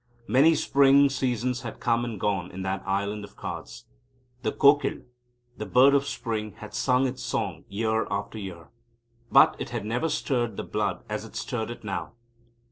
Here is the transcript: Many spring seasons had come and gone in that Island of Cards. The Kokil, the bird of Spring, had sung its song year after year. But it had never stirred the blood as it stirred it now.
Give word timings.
Many 0.27 0.55
spring 0.55 1.11
seasons 1.11 1.61
had 1.61 1.79
come 1.79 2.03
and 2.03 2.19
gone 2.19 2.49
in 2.49 2.63
that 2.63 2.81
Island 2.87 3.23
of 3.23 3.35
Cards. 3.35 3.85
The 4.41 4.51
Kokil, 4.51 5.03
the 5.57 5.67
bird 5.67 5.93
of 5.93 6.07
Spring, 6.07 6.53
had 6.53 6.73
sung 6.73 7.05
its 7.05 7.21
song 7.21 7.65
year 7.69 8.07
after 8.09 8.39
year. 8.39 8.69
But 9.31 9.55
it 9.59 9.69
had 9.69 9.85
never 9.85 10.09
stirred 10.09 10.57
the 10.57 10.63
blood 10.63 11.03
as 11.07 11.23
it 11.23 11.35
stirred 11.35 11.69
it 11.69 11.83
now. 11.83 12.13